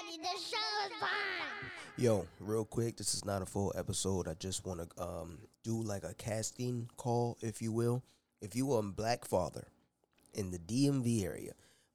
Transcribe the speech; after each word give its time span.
The 0.00 0.06
show 0.38 0.56
is. 0.86 2.02
Yo, 2.02 2.26
real 2.40 2.64
quick, 2.64 2.96
this 2.96 3.14
is 3.14 3.26
not 3.26 3.42
a 3.42 3.46
full 3.46 3.70
episode. 3.76 4.28
I 4.28 4.34
just 4.34 4.64
want 4.64 4.80
to 4.80 5.02
um, 5.02 5.38
do 5.62 5.82
like 5.82 6.04
a 6.04 6.14
casting 6.14 6.88
call, 6.96 7.36
if 7.42 7.60
you 7.60 7.70
will. 7.70 8.02
If 8.40 8.56
you 8.56 8.72
are 8.72 8.80
a 8.80 8.82
black 8.82 9.26
father 9.26 9.66
in 10.32 10.50
the 10.50 10.58
DMV 10.58 11.22
area, 11.22 11.52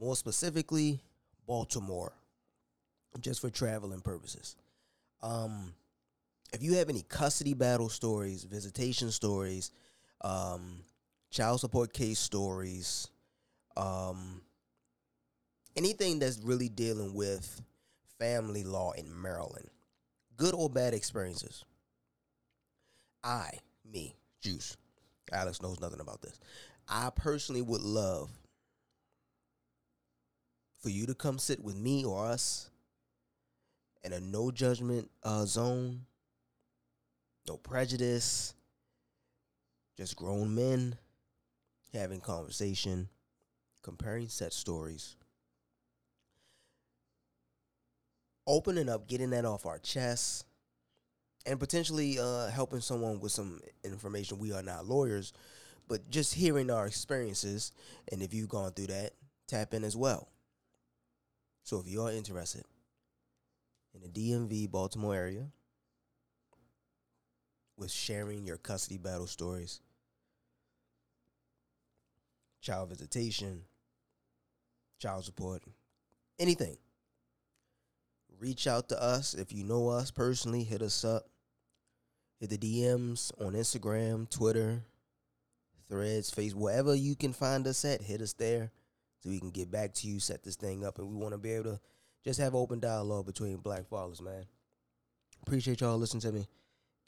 more 0.00 0.14
specifically, 0.14 1.00
Baltimore, 1.44 2.12
just 3.20 3.40
for 3.40 3.50
traveling 3.50 4.00
purposes. 4.00 4.54
Um, 5.20 5.74
if 6.52 6.62
you 6.62 6.74
have 6.74 6.88
any 6.88 7.02
custody 7.02 7.54
battle 7.54 7.88
stories, 7.88 8.44
visitation 8.44 9.10
stories, 9.10 9.72
um, 10.20 10.82
child 11.30 11.58
support 11.58 11.92
case 11.92 12.20
stories, 12.20 13.08
um, 13.76 14.40
anything 15.76 16.20
that's 16.20 16.38
really 16.38 16.68
dealing 16.68 17.12
with 17.12 17.60
family 18.18 18.64
law 18.64 18.92
in 18.92 19.20
Maryland, 19.20 19.68
good 20.36 20.54
or 20.54 20.68
bad 20.68 20.94
experiences. 20.94 21.64
I, 23.22 23.50
me, 23.84 24.16
Juice, 24.40 24.76
Alex 25.32 25.60
knows 25.62 25.80
nothing 25.80 26.00
about 26.00 26.22
this. 26.22 26.38
I 26.88 27.10
personally 27.14 27.62
would 27.62 27.82
love 27.82 28.30
for 30.80 30.90
you 30.90 31.06
to 31.06 31.14
come 31.14 31.38
sit 31.38 31.62
with 31.62 31.76
me 31.76 32.04
or 32.04 32.26
us 32.26 32.70
in 34.04 34.12
a 34.12 34.20
no 34.20 34.50
judgment 34.50 35.10
uh, 35.22 35.44
zone, 35.44 36.02
no 37.46 37.56
prejudice, 37.56 38.54
just 39.96 40.16
grown 40.16 40.54
men 40.54 40.96
having 41.92 42.20
conversation, 42.20 43.08
comparing 43.82 44.28
set 44.28 44.52
stories, 44.52 45.16
opening 48.48 48.88
up, 48.88 49.06
getting 49.06 49.30
that 49.30 49.44
off 49.44 49.66
our 49.66 49.78
chests, 49.78 50.42
and 51.46 51.60
potentially 51.60 52.18
uh, 52.18 52.48
helping 52.48 52.80
someone 52.80 53.20
with 53.20 53.30
some 53.30 53.60
information. 53.84 54.38
We 54.38 54.52
are 54.52 54.62
not 54.62 54.86
lawyers, 54.86 55.32
but 55.86 56.10
just 56.10 56.34
hearing 56.34 56.70
our 56.70 56.86
experiences, 56.86 57.72
and 58.10 58.22
if 58.22 58.34
you've 58.34 58.48
gone 58.48 58.72
through 58.72 58.88
that, 58.88 59.12
tap 59.46 59.74
in 59.74 59.84
as 59.84 59.96
well. 59.96 60.28
So 61.62 61.78
if 61.78 61.86
you 61.86 62.02
are 62.02 62.10
interested 62.10 62.64
in 63.94 64.00
the 64.00 64.08
DMV 64.08 64.70
Baltimore 64.70 65.14
area 65.14 65.46
with 67.76 67.90
sharing 67.90 68.46
your 68.46 68.56
custody 68.56 68.98
battle 68.98 69.26
stories, 69.26 69.80
child 72.60 72.88
visitation, 72.88 73.62
child 74.98 75.24
support, 75.24 75.62
anything. 76.38 76.76
Reach 78.40 78.66
out 78.66 78.88
to 78.90 79.02
us 79.02 79.34
if 79.34 79.52
you 79.52 79.64
know 79.64 79.88
us 79.88 80.10
personally. 80.10 80.62
Hit 80.62 80.82
us 80.82 81.04
up. 81.04 81.26
Hit 82.40 82.50
the 82.50 82.58
DMs 82.58 83.32
on 83.44 83.54
Instagram, 83.54 84.30
Twitter, 84.30 84.82
Threads, 85.88 86.30
Facebook, 86.30 86.54
wherever 86.54 86.94
you 86.94 87.16
can 87.16 87.32
find 87.32 87.66
us 87.66 87.84
at. 87.84 88.00
Hit 88.00 88.20
us 88.20 88.34
there 88.34 88.70
so 89.20 89.30
we 89.30 89.40
can 89.40 89.50
get 89.50 89.70
back 89.70 89.92
to 89.94 90.06
you, 90.06 90.20
set 90.20 90.44
this 90.44 90.54
thing 90.54 90.84
up, 90.84 90.98
and 90.98 91.08
we 91.08 91.16
want 91.16 91.32
to 91.32 91.38
be 91.38 91.52
able 91.52 91.72
to 91.72 91.80
just 92.24 92.38
have 92.38 92.54
open 92.54 92.78
dialogue 92.78 93.26
between 93.26 93.56
black 93.56 93.88
fathers, 93.88 94.20
man. 94.22 94.44
Appreciate 95.42 95.80
y'all 95.80 95.98
listening 95.98 96.20
to 96.20 96.32
me. 96.32 96.46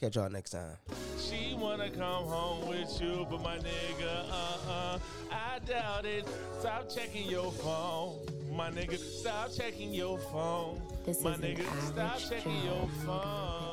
Catch 0.00 0.16
y'all 0.16 0.30
next 0.30 0.50
time. 0.50 0.76
She 1.18 1.54
wanna 1.54 1.90
come 1.90 2.24
home 2.24 2.66
with 2.66 3.00
you, 3.02 3.26
but 3.30 3.42
my 3.42 3.58
nigga, 3.58 4.30
uh-uh, 4.30 4.98
I 5.30 5.58
doubt 5.66 6.06
it. 6.06 6.26
Stop 6.58 6.88
checking 6.88 7.28
your 7.28 7.52
phone, 7.52 8.20
my 8.50 8.70
nigga. 8.70 8.98
Stop 8.98 9.52
checking 9.52 9.92
your 9.94 10.18
phone, 10.18 10.80
This 11.04 11.22
my 11.22 11.34
nigga. 11.34 11.64
Stop 11.86 12.18
checking 12.18 12.64
your 12.64 12.88
phone. 13.06 13.70